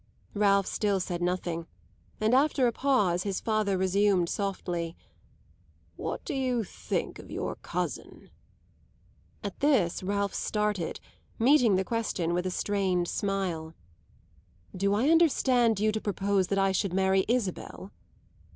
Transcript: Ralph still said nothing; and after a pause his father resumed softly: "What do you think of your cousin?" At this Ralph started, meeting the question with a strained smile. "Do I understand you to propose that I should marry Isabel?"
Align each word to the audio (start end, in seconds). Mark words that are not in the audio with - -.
Ralph 0.33 0.65
still 0.65 0.99
said 0.99 1.21
nothing; 1.21 1.67
and 2.19 2.33
after 2.33 2.65
a 2.65 2.71
pause 2.71 3.21
his 3.21 3.39
father 3.39 3.77
resumed 3.77 4.29
softly: 4.29 4.97
"What 5.95 6.25
do 6.25 6.33
you 6.33 6.63
think 6.63 7.19
of 7.19 7.29
your 7.29 7.57
cousin?" 7.57 8.31
At 9.43 9.59
this 9.59 10.01
Ralph 10.01 10.33
started, 10.33 10.99
meeting 11.37 11.75
the 11.75 11.85
question 11.85 12.33
with 12.33 12.47
a 12.47 12.49
strained 12.49 13.07
smile. 13.09 13.75
"Do 14.75 14.95
I 14.95 15.07
understand 15.07 15.79
you 15.79 15.91
to 15.91 16.01
propose 16.01 16.47
that 16.47 16.57
I 16.57 16.71
should 16.71 16.95
marry 16.95 17.23
Isabel?" 17.27 17.91